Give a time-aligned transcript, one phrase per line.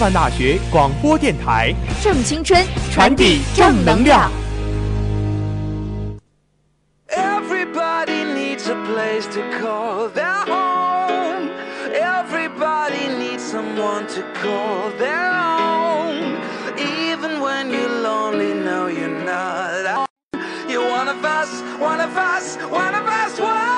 [0.00, 2.58] 师范大学广播电台，正青春，
[2.90, 4.32] 传递正能量。
[7.08, 11.50] Everybody needs a place to call their home.
[11.92, 16.38] Everybody needs someone to call their own.
[16.78, 20.08] Even when you're lonely, no, you're not.
[20.66, 23.69] You're one of us, one of us, one of us, one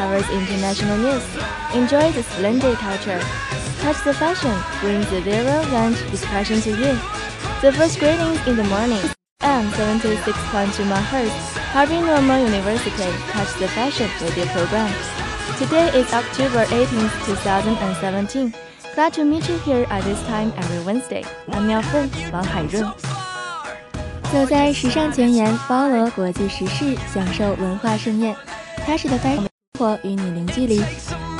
[0.00, 1.24] covers international news.
[1.74, 3.20] Enjoy the splendid culture.
[3.80, 6.98] Touch the Fashion brings the viral range expression to you.
[7.60, 9.02] The first greetings in the morning.
[9.42, 11.30] M 76.2 MHz,
[11.72, 13.10] Harbin Normal University.
[13.30, 14.90] Touch the Fashion radio program.
[15.58, 18.52] Today is October 18th, 2017.
[18.94, 21.24] Glad to meet you here at this time every Wednesday.
[21.52, 22.90] I'm 苗凤王海润。
[24.32, 28.34] 走在时尚前沿，包罗国际时事，享受文化盛宴。
[28.84, 29.48] 踏实的 fashion 生
[29.81, 30.79] 我与你零距离。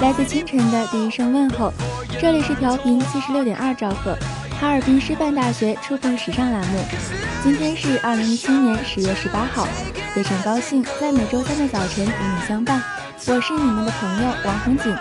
[0.02, 1.72] 来自清晨的第一声问候，
[2.20, 4.18] 这里是调频七十六点二兆赫，
[4.60, 6.80] 哈尔滨师范大学触碰时尚栏目。
[7.44, 9.68] 今天是二零一七年十月十八号，
[10.16, 12.82] 非常高兴在每周三的早晨与你相伴。
[13.28, 14.92] 我是你们的朋友王红锦。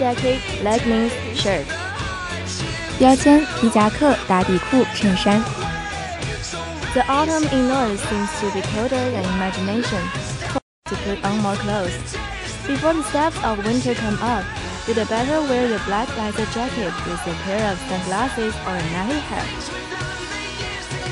[0.00, 1.64] Jacket, leggings, shirt。
[2.98, 5.42] 标签：皮夹克、打底裤、衬衫。
[6.94, 10.00] The autumn indoors seems to be colder than imagination.
[10.86, 11.92] To put on more clothes.
[12.66, 14.44] Before the steps of winter come up,
[14.88, 19.22] you'd better wear your black leather jacket with a pair of sunglasses or a night
[19.28, 19.46] hat.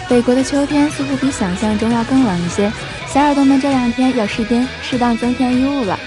[0.08, 2.72] 北国的秋天似乎比想象中要更冷一些，
[3.06, 5.98] 小耳朵们这两天要适边适当增添衣物了。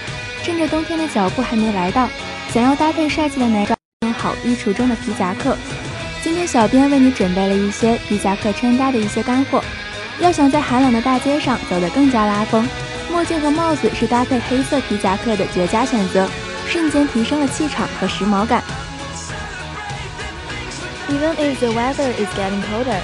[0.42, 2.08] 趁着冬天的脚步还没来到，
[2.52, 5.56] 想要搭配帅气的男装，好衣橱中的皮夹克。
[6.22, 9.64] 今天小编为你准备了一些皮夹克穿搭的一些干货。
[10.20, 12.68] 要想在寒冷的大街上走得更加拉风，
[13.10, 16.28] 墨镜和帽子是搭配黑色皮夹克的绝佳选择，
[16.68, 18.62] 瞬间提升了气场和时髦感。
[21.08, 23.00] Even if the weather is getting colder,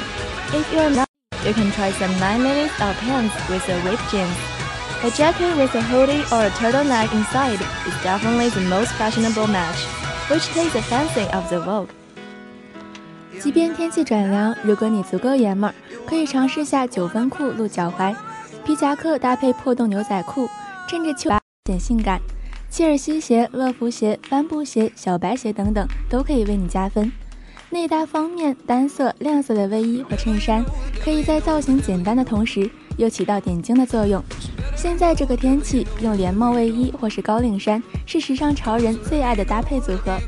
[0.53, 1.09] if you're not,
[1.47, 4.58] you can try some nine minutes of pants with a ripped jeans.
[5.01, 9.87] A jacket with a hoodie or a turtleneck inside is definitely the most fashionable match,
[10.29, 11.89] which takes the fancy of the vogue.
[13.39, 15.75] 即便天气转凉，如果你足够爷们儿，
[16.05, 18.13] 可以尝试下九分裤露脚踝，
[18.65, 20.49] 皮夹克搭配破洞牛仔裤，
[20.89, 21.31] 趁着秋
[21.67, 22.21] 显性感。
[22.69, 27.13] 切尔西鞋、乐福鞋、帆布鞋、小白鞋等等都可以为你加分。
[27.71, 30.65] 内搭方面，单色、亮色的卫衣或衬衫，
[31.05, 32.69] 可以在造型简单的同时，
[32.99, 34.23] 又起到点睛的作用。
[34.77, 40.19] 现在这个天气，用连帽卫衣或是高领衫，是时尚潮人最爱的搭配组合。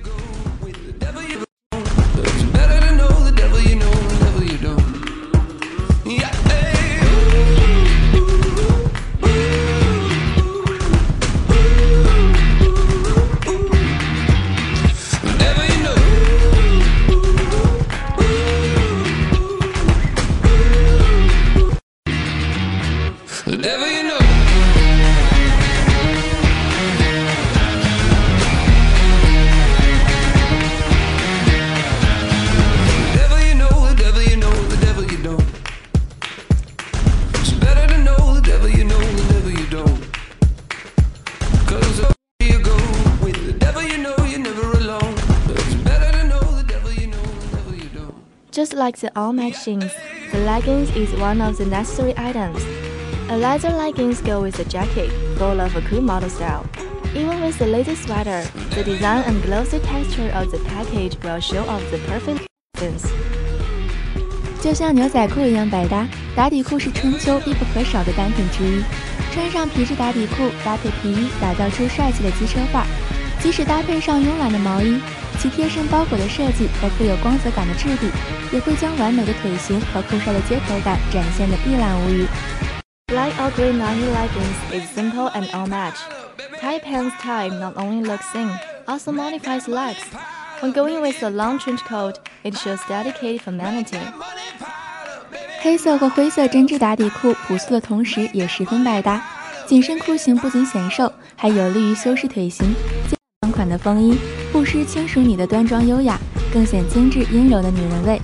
[48.89, 49.91] like the all-match jeans,
[50.31, 52.63] the leggings is one of the necessary items.
[53.29, 56.65] A leather leggings go with a jacket, full of a cool model style.
[57.15, 58.43] Even with the latest sweater,
[58.75, 63.07] the design and glossy texture of the package will show off the perfect balance.
[64.61, 68.83] 就像牛仔裤一样百搭，打底裤是春秋必不可少的单品之一。
[69.31, 72.85] 穿上皮质打底裤，搭配皮衣，打造出帅气的机车范。
[73.39, 74.99] 即使搭配上慵懒的毛衣。
[75.40, 78.10] 其贴身包裹的设计和富有光泽感的质地，
[78.52, 82.26] 也会将完美的腿型和酷帅的街头感展现得一览无余。
[83.08, 85.96] Light or green navy leggings is simple and all match.
[86.60, 88.50] Tight pants type not only looks thin,
[88.86, 90.04] also modifies legs.
[90.60, 93.98] When going with a long trench coat, it shows dedicated femininity.
[95.62, 99.22] 黑色或灰色针织打底裤朴素的同时也十分百搭，
[99.66, 102.74] 紧身裤型不仅显瘦，还有利于修饰腿型。
[103.52, 104.16] 款的风衣
[104.52, 106.18] 不失轻熟女的端庄优雅，
[106.52, 108.20] 更显精致阴柔的女人味。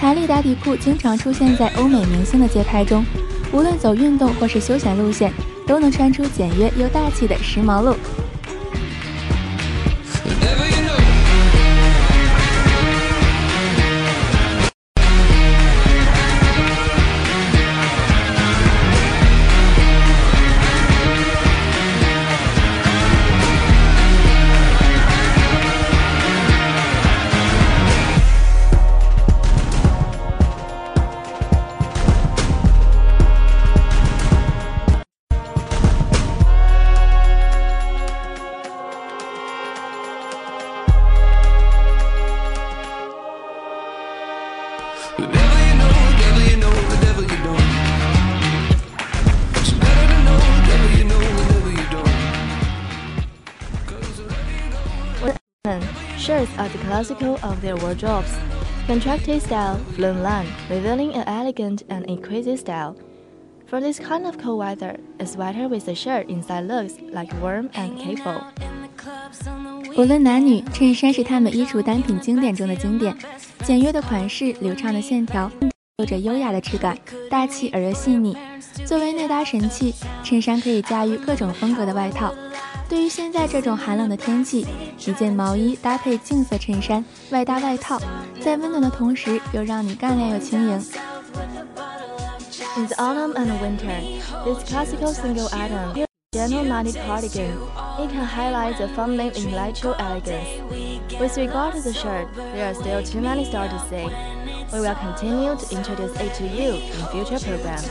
[0.00, 3.04] 弹力打底裤经常出现在欧美明星的街拍中，
[3.52, 5.32] 无论走运动或是休闲路线，
[5.66, 7.98] 都能穿出简约又大气的时髦 look。
[56.99, 58.31] classical of their wardrobes.
[58.87, 62.95] Contracted style, flown line, revealing an elegant and exquisite style.
[63.67, 67.69] For this kind of cold weather, a sweater with a shirt inside looks like warm
[67.73, 68.43] and capable.
[69.97, 73.15] 无论男女，衬衫是他们衣橱单品经典中的经典。
[73.63, 75.49] 简约的款式，流畅的线条，
[75.97, 76.95] 有着优雅的质感，
[77.29, 78.37] 大气而又细腻。
[78.85, 82.33] 作为内搭神器，衬衫可以驾驭各种风格的外套。
[82.90, 84.66] 对于现在这种寒冷的天气，
[85.06, 88.00] 一件毛衣搭配净色衬衫，外搭外套，
[88.40, 90.84] 在温暖的同时又让你干练又轻盈。
[92.76, 94.00] In the autumn and winter,
[94.44, 97.52] this classical single item, general knitted cardigan,
[98.00, 100.48] it can highlight the feminine intellectual elegance.
[101.20, 104.08] With regard to the shirt, there are still too many stars to say.
[104.72, 107.88] We will continue to introduce it to you in future programs.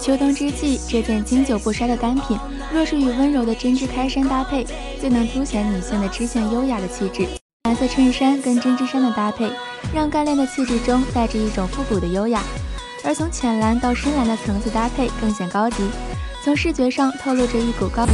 [0.00, 2.38] 秋冬之际，这件经久不衰的单品，
[2.72, 4.64] 若是与温柔的针织开衫搭配，
[5.00, 7.26] 最能凸显女性的知性优雅的气质。
[7.64, 9.50] 蓝色衬衫跟针织衫的搭配，
[9.92, 12.40] 让干练的气质中带着一种复古的优雅。
[13.04, 15.76] 而从浅蓝到深蓝的层次搭配更显高级，
[16.44, 18.06] 从视觉上透露着一股高。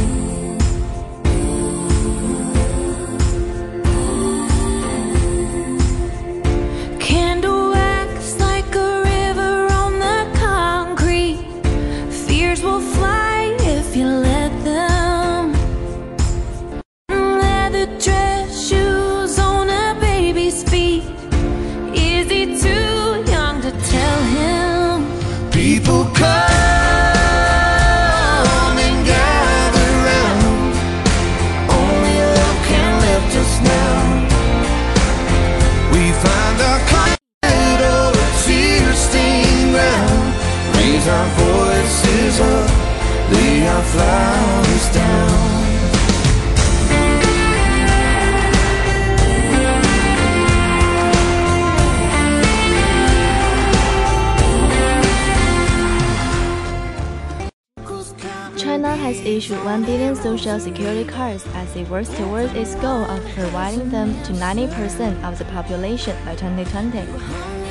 [59.64, 64.32] 1 billion social security cards as it works towards its goal of providing them to
[64.34, 67.00] 90% of the population by 2020.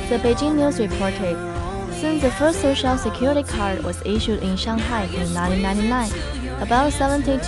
[0.08, 1.36] The Beijing News reported.
[1.92, 6.10] Since the first social security card was issued in Shanghai in 1999,
[6.60, 7.46] about 72%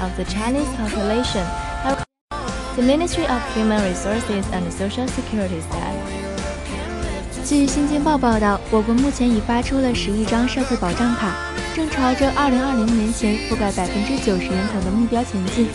[0.00, 1.44] of the Chinese population
[1.82, 2.04] have.
[2.76, 5.96] The Ministry of Human Resources and Social Security said.
[7.44, 11.34] 据《新京报》报道，我国目前已发出了十亿张社会保障卡，
[11.75, 15.67] 正朝着2020年前覆盖百分之九十人口的目标前进。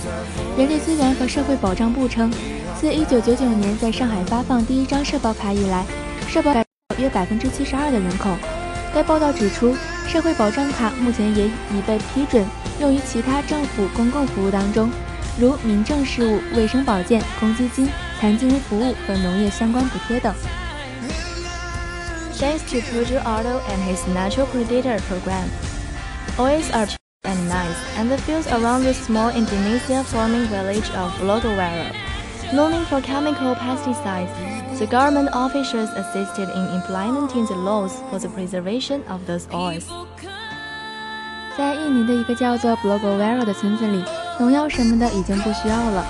[0.57, 2.33] 人力资源和社会保障部称，
[2.81, 5.85] 自1999年在上海发放第一张社保卡以来，
[6.27, 6.55] 社保
[6.97, 8.35] 约百分之七十二的人口。
[8.95, 9.77] 该报道指出，
[10.09, 12.47] 社会保障卡目前也已被批准
[12.81, 14.91] 用于其他政府公共服务当中，
[15.39, 17.87] 如民政事务、卫生保健、公积金、
[18.19, 20.35] 残疾人服务和农业相关补贴等。
[22.39, 25.45] Thanks to Peugeot Auto and his Natural Predator program,
[26.38, 31.12] oils are cheap and nice, and the fields around the small Indonesia farming village of
[31.22, 31.92] Lodowara,
[32.54, 34.30] known for chemical pesticides,
[34.78, 39.86] the government officials assisted in implementing the laws for the preservation of those oils.
[41.58, 44.04] 在印尼的一个叫做 Blogowara 的村子里，
[44.38, 46.06] 农药什么的已经不需要了。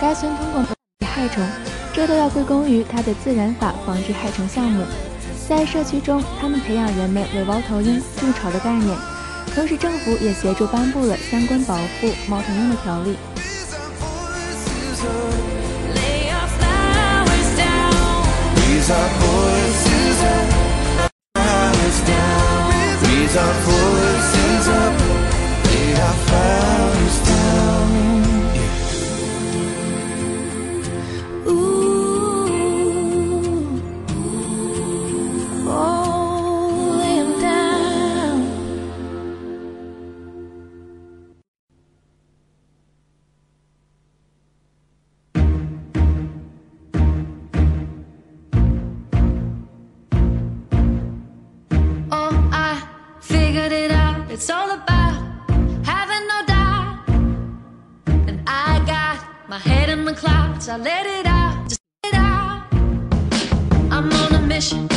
[0.00, 0.64] 该村通过
[1.06, 1.46] 害虫，
[1.94, 4.84] 这都要归功于它的自然法防治害虫项目。
[5.48, 8.98] 在社区中，他们培养人们为猫头鹰筑巢的概念，
[9.55, 13.15] 同时政府也协助颁布了相关保护猫头鹰的条例。
[53.55, 55.13] It's all about
[55.85, 57.03] having no doubt.
[58.07, 60.67] And I got my head in the clouds.
[60.67, 62.65] I let it out, just let it out.
[63.91, 64.87] I'm on a mission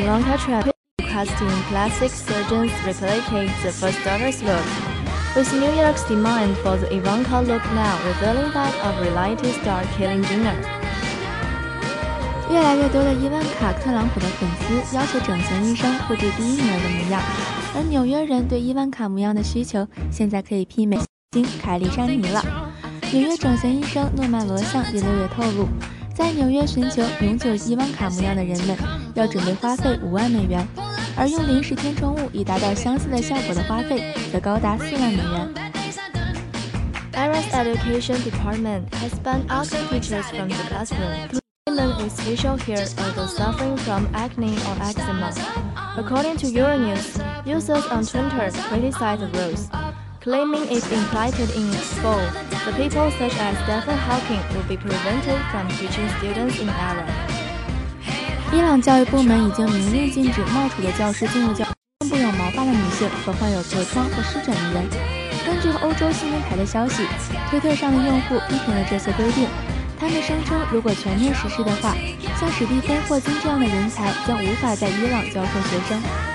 [0.00, 4.64] Fans of Ivanka Trump requesting plastic surgeons replicate the first daughter's look.
[5.36, 10.22] With New York's demand for the Ivanka look now revealing that of reality star Caitlyn
[10.24, 10.56] Jenner.
[12.50, 17.22] 越来越多的伊万卡·特朗普的粉丝要求整形医生复制第一女儿的模样，
[17.76, 20.98] 而纽约人对伊万卡模样的需求现在可以媲美
[21.32, 22.42] 星凯莉·珊妮了。
[23.12, 25.68] 纽约整形医生诺曼·罗相也六月透露，
[26.13, 28.77] 在纽约寻求永久伊万卡模样的人们
[29.15, 30.65] 要准备花费五万美元，
[31.17, 35.53] 而用临时填充物以达到相似的效果的花费则高达四万美元。
[37.13, 41.41] Iran's education department has banned asking teachers from the classroom.
[41.67, 45.31] Women with facial hair or those suffering from acne or eczema.
[45.97, 49.69] According to Euronews, users on Twitter criticized the rules,
[50.20, 52.20] Claiming is implemented in school,
[52.66, 57.08] the people such as Stephen Hawking will be prevented from teaching students in Iran.
[58.52, 61.64] 伊朗教育部门已经明令禁止冒充的教师进入教，
[62.00, 64.84] 更不有毛发的女性和患有痤疮或湿疹的人。
[65.46, 67.06] 根据欧洲新闻台的消息，
[67.48, 69.48] 推特上的用户批评了这些规定。
[69.98, 71.94] 他们声称，如果全面实施的话，
[72.38, 76.29] 像史蒂芬·霍金这样的人才将无法在伊朗教授学生。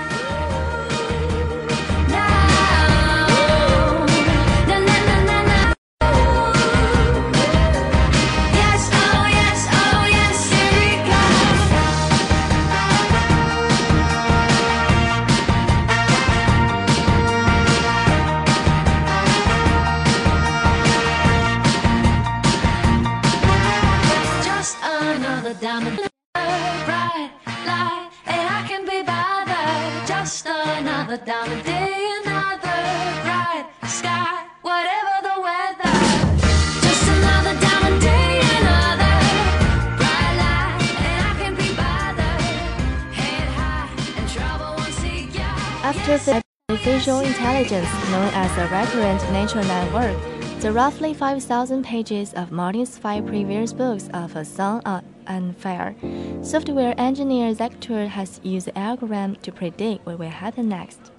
[46.05, 50.15] artificial intelligence, known as a recurrent neural network,
[50.61, 54.81] the roughly 5,000 pages of Martin's five previous books of A Song
[55.25, 55.95] and Fire,
[56.43, 61.11] software engineer Zector has used the algorithm to predict what will happen next.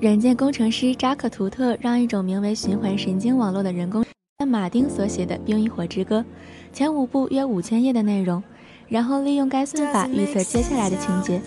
[0.00, 4.04] 软件工程师扎克图特让一种名为循环神经网络的人工
[4.46, 6.20] 马丁所写的《冰与火之歌》
[6.72, 8.40] 前五部约五千页的内容，
[8.86, 11.40] 然后利用该算法预测接下来的情节。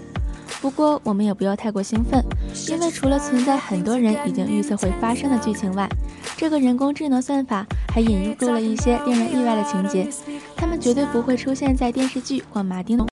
[0.60, 2.24] 不过，我们也不要太过兴奋，
[2.68, 5.88] 因为除了存在很多人已经预测会发生的剧情外，
[6.36, 10.08] 这个人工智能算法还引入了一些令人意外的情节，
[10.56, 13.06] 它们绝对不会出现在电视剧或马丁。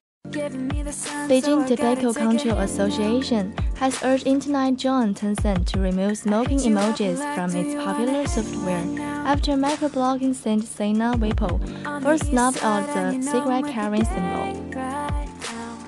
[1.28, 7.74] Beijing Tobacco Control Association has urged Internet John Tencent to remove smoking emojis from its
[7.74, 8.84] popular software
[9.24, 11.60] after microblogging sent Sina Weibo
[12.02, 14.63] first snubbed out the cigarette carrying symbol.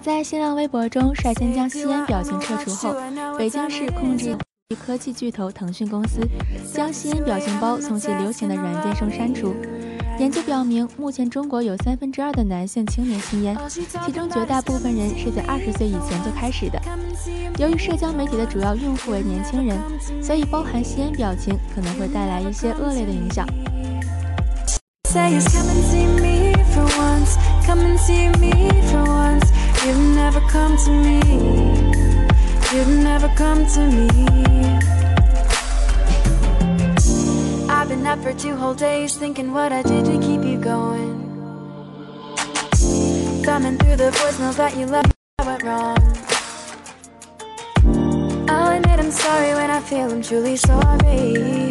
[0.06, 2.94] 在新浪微博中率先将吸烟表情撤除后，
[3.36, 4.36] 北京市控制
[4.78, 6.20] 科技巨头腾讯公司
[6.72, 9.52] 将吸烟表情包从其流行的软件中删除。
[10.20, 16.80] 研究表明，目前中国有三分之二的男性青年吸烟，其中绝大部分人是在二十岁以前就开始的。
[17.58, 19.76] 由于社交媒体的主要用户为年轻人，
[20.22, 23.44] 所以包含吸烟表情可能会带来一些恶劣的影响。
[37.70, 41.14] I've been up for two whole days thinking what I did to keep you going.
[43.44, 45.98] Thumbing through the voicemails that you left, I went wrong.
[48.48, 51.70] I'll admit I'm sorry when I feel I'm truly sorry.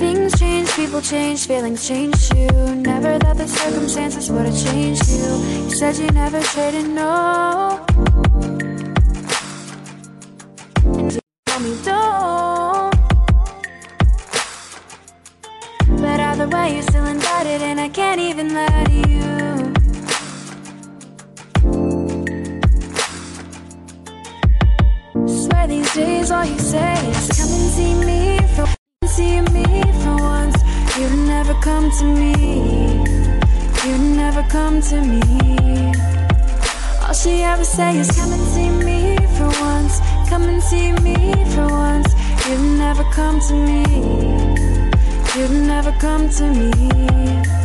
[0.00, 2.74] Things change, people change, feelings change too.
[2.76, 5.26] Never thought the circumstances would have changed you.
[5.64, 7.84] You said you never traded no.
[10.84, 12.94] And you told me don't.
[16.00, 19.28] But either way, you're still invited, and I can't even lie to you.
[25.44, 28.79] Swear these days, all you say is come and see me for
[31.60, 32.32] come to me.
[33.84, 35.92] You never come to me.
[37.02, 40.00] All she ever say is come and see me for once.
[40.28, 42.12] Come and see me for once.
[42.48, 43.84] You never come to me.
[45.36, 47.59] You'd never come to me.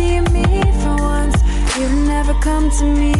[0.00, 0.46] See me
[0.82, 1.36] for once.
[1.78, 3.12] You never come to me.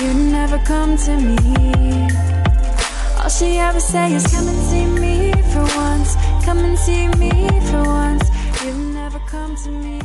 [0.00, 1.36] You never come to me.
[3.20, 6.10] All she ever say is come and see me for once.
[6.46, 7.32] Come and see me
[7.68, 8.26] for once.
[8.64, 9.96] You never come to me.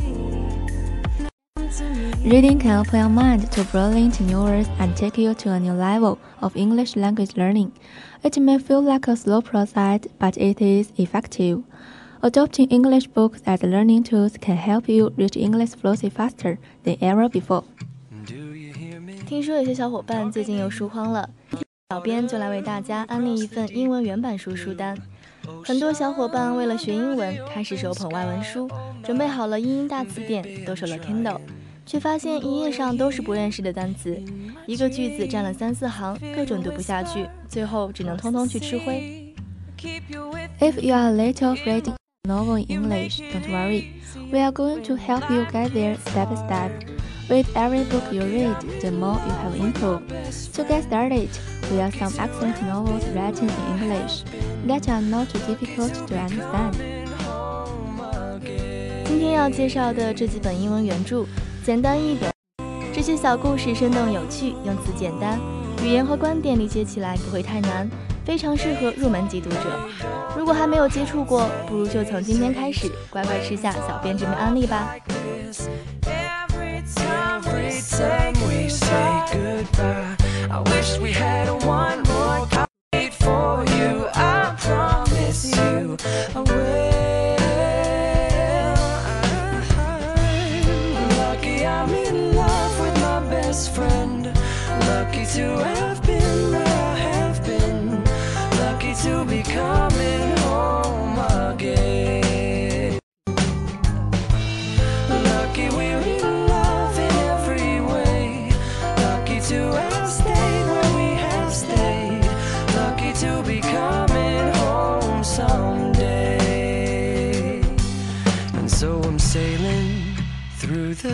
[2.32, 5.72] Reading can open your mind to brilliant new words and take you to a new
[5.72, 7.72] level of English language learning.
[8.22, 11.62] It may feel like a slow process, but it is effective.
[12.24, 17.28] Adopting English books as learning tools can help you reach English fluency faster than ever
[17.28, 17.64] before.
[19.26, 21.28] 听说有些小伙伴最近又书荒了，
[21.90, 24.96] 小编就来为大家安利一份英文原版书书单。
[25.64, 28.70] 很多小伙伴为了学英文，开始手捧外文书，
[29.02, 31.40] 准备好了英英大词典，都手了 Kindle，
[31.84, 34.16] 却发现一页上都是不认识的单词，
[34.68, 39.34] 一个句子占了三四行，各种读不下去，最后只能通通去吃灰。
[40.60, 41.92] If you are a little afraid
[42.27, 44.01] novel in English, don't worry.
[44.31, 46.71] We are going to help you get there step by step.
[47.29, 50.09] With every book you read, the more you have improved.
[50.53, 51.29] To get started,
[51.71, 54.23] we have some excellent novels written in English
[54.67, 56.75] that are not too difficult to understand.
[59.05, 61.25] 今天要介绍的这几本英文原着，
[61.65, 62.29] 简单易懂，
[62.93, 65.39] 这些小故事生动有趣，用词简单，
[65.83, 67.89] 语言和观点理解起来不会太难，
[68.24, 69.88] 非常适合入门级读者。
[70.36, 74.94] 如果还没有接触过，不如就从今天开始，乖乖吃下小编这边安利吧。
[76.02, 77.42] Every time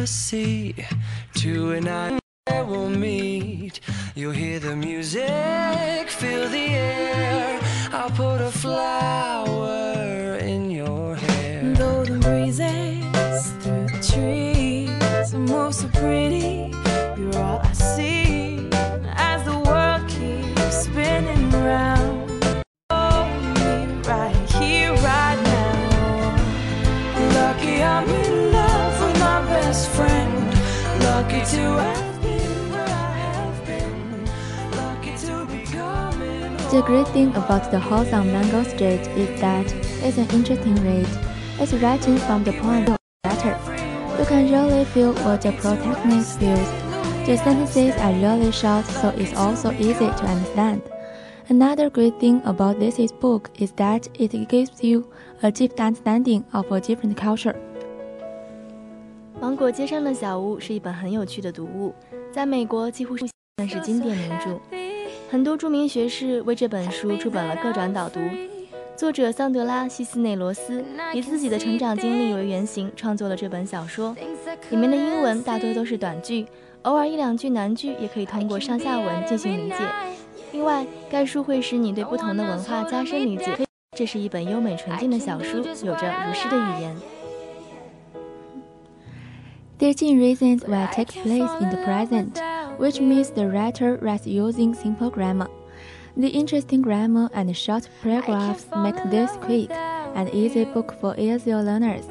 [0.08, 0.74] sea.
[1.34, 3.80] To an island where we'll meet.
[4.14, 7.60] You'll hear the music, feel the air.
[7.92, 9.27] I'll put a flower
[36.77, 41.07] The great thing about the house on Mango Street is that it's an interesting read.
[41.59, 43.57] It's written from the point of letter.
[44.17, 46.69] You can really feel what the protagonist feels.
[47.25, 50.81] The sentences are really short, so it's also easy to understand.
[51.49, 55.11] Another great thing about this book is that it gives you
[55.43, 57.55] a deep understanding of a different culture.
[59.39, 61.93] 芒果街上的小屋是一本很有趣的读物，
[62.31, 63.27] 在美国几乎是
[63.57, 64.59] 算是经典名着。
[65.30, 68.18] 很多著名学士为这本书出版了各种导读。
[68.96, 74.16] 作者桑德拉·西斯内罗斯以自己的成长经历为原型创作了这本小说，
[74.70, 76.46] 里面的英文大多都是短句，
[76.82, 79.76] 偶尔一两句难句也可以通过上下文进行理解。
[80.52, 83.56] 另外，该书会使你对不同的文化加深理解。
[83.96, 86.96] 这是一本优美纯净的小书，有着如诗的语言。
[89.78, 92.32] Thirteen reasons why take place in the present,
[92.78, 95.48] which means the writer writes using simple grammar.
[96.16, 102.06] The interesting grammar and short paragraphs make this quick and easy book for easy learners.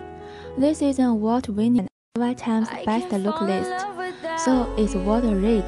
[0.58, 3.86] This is an award-winning York Times Best Look list,
[4.44, 5.66] so it's worth a read.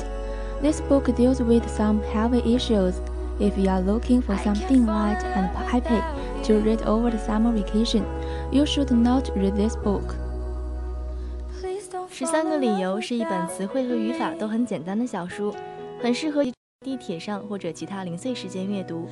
[0.62, 3.02] This book deals with some heavy issues.
[3.40, 6.02] If you are looking for something light and happy
[6.46, 8.06] to read over the summer vacation,
[8.52, 10.16] you should not read this book.
[12.20, 15.56] 十三个理由是一本词汇和语法都很简单的小书，
[16.04, 16.44] 很适合
[16.84, 19.08] 地铁上或者其他零碎时间阅读。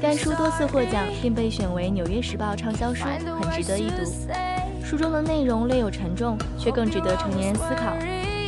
[0.00, 3.96] 该书多次获奖，并被选为《纽约时报》畅销书，很值得一读。
[4.82, 7.94] 书中的内容略有沉重，却更值得成年人思考。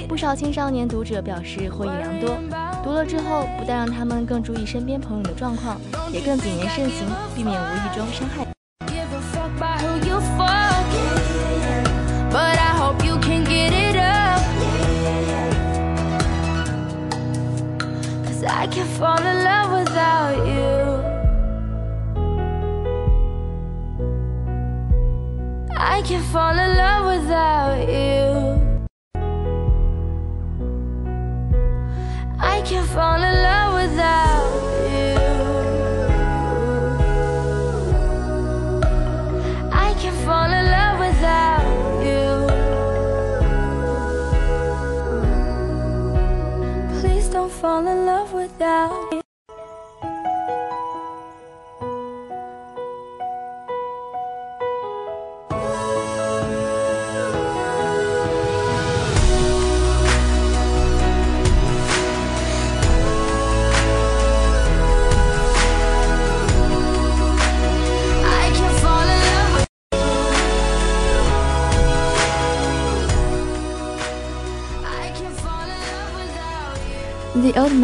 [0.09, 2.39] 不少青少年读者表示获益良多，
[2.83, 5.79] 读了之后不但让他们更注意身边朋友的状况，
[6.11, 8.44] 也更谨言慎行，避免无意中伤害。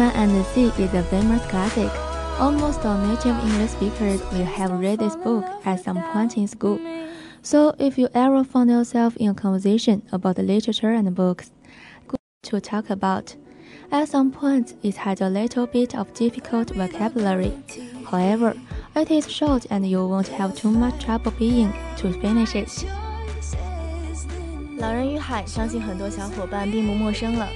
[0.00, 1.90] Man and the Sea is a famous classic.
[2.40, 6.78] Almost all native English speakers will have read this book at some point in school.
[7.42, 11.50] So if you ever find yourself in a conversation about literature and books,
[12.08, 13.36] good to talk about.
[13.92, 17.52] At some point, it has a little bit of difficult vocabulary.
[18.10, 18.54] However,
[18.96, 22.86] it is short and you won't have too much trouble being to finish it.
[24.80, 27.48] 《狼人与海》相信很多小伙伴并不陌生了。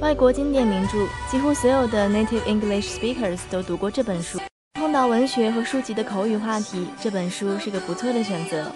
[0.00, 4.38] 外国经典名着，几乎所有的 native English speakers 都读过这本书。
[4.74, 8.70] 碰到文学和书籍的口语话题，这本书是个不错的选择。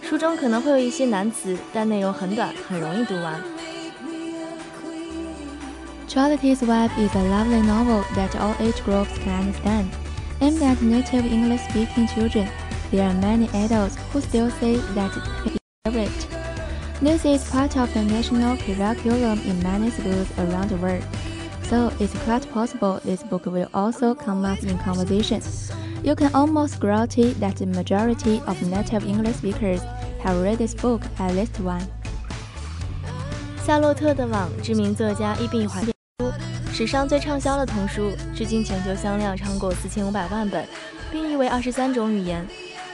[0.00, 3.40] 书中可能会有一些难词，但内容很短，很容易读完。
[6.08, 9.86] Charlotte's Web is a lovely novel that all age groups can understand.
[10.40, 12.48] Aimed at native English speaking children,
[12.90, 16.43] there are many adults who still say that it is favorite.
[17.00, 21.02] This is part of the national curriculum in many schools around the world.
[21.64, 25.40] So it's quite possible this book will also come up in conversation.
[26.02, 29.80] You can almost guarantee that the majority of native English speakers
[30.22, 31.82] have read this book at least one.
[33.64, 35.92] 夏洛特的网，知名作家伊壁怀书，
[36.72, 40.66] 史上最畅销的童书，至今全球销量超过四千五百万本，
[41.12, 42.46] 并译为二十三种语言。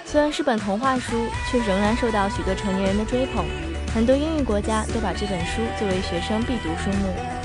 [0.04, 3.44] 虽然是本童话书，却仍然受到许多成年人的追捧。
[3.93, 7.40] 很多英语国家都把这本书作为学生必读书目。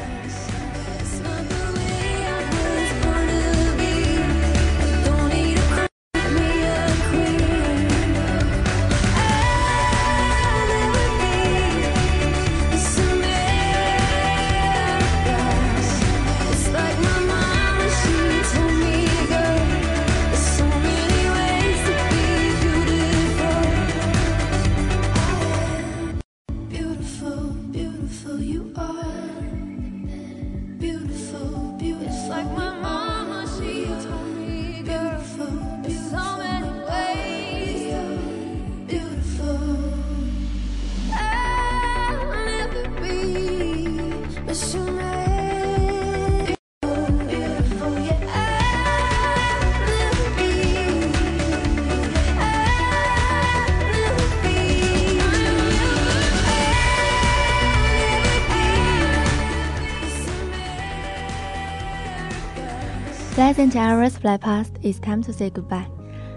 [63.57, 65.87] Pleasant hours fly past, it's time to say goodbye.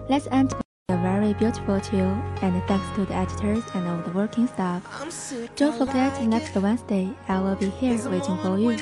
[0.08, 0.54] Let's end
[0.88, 4.82] a very beautiful tune, and thanks to the editors and all the working staff.
[5.58, 8.78] Don't forget, next Wednesday, I will be here waiting for you.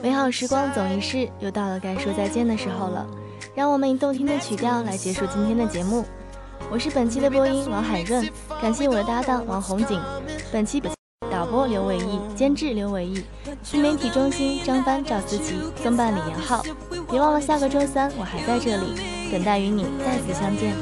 [0.00, 3.04] 美好时光总一逝，又到了该说再见的时候了。
[3.56, 6.04] 让我们以动听的曲调来结束今天的节目。
[6.70, 8.24] 我是本期的播音王海润，
[8.62, 10.00] 感谢我的搭档王红景。
[10.52, 10.92] 本期导
[11.50, 13.24] 播刘伟毅，监制刘伟毅，
[13.62, 16.62] 新媒体中心张帆、赵思琪，综办李延浩。
[17.10, 18.94] 别忘了下个周三我还在这里，
[19.32, 20.76] 等待与你再次相见。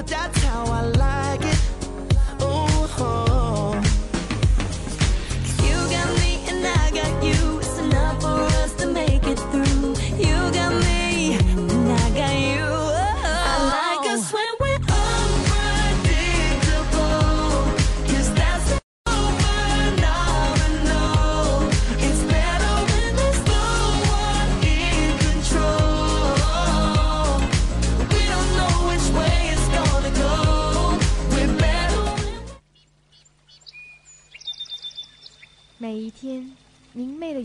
[0.00, 1.19] but that's how I like.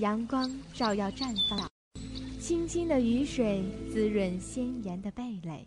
[0.06, 1.68] 阳光照耀绽放，
[2.39, 5.65] 清清的雨水滋润鲜艳的蓓蕾。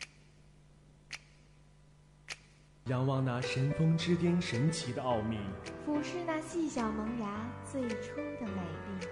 [2.85, 5.39] 仰望那神峰之巅神奇的奥秘，
[5.85, 9.09] 俯视那细小萌芽最初的美丽。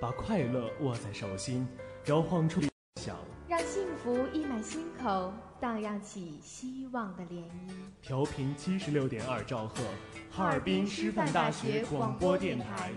[0.00, 1.68] 把快乐握在手心，
[2.06, 3.14] 摇晃出理想。
[3.46, 7.74] 让幸福溢满心口，荡漾起希望的涟漪。
[8.00, 9.84] 调频七十六点二兆赫，
[10.34, 12.90] 哈尔滨师范大学广播电台。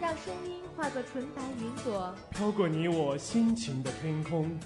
[0.00, 4.56] 让声音化作纯白云朵，飘过你我心情的天空。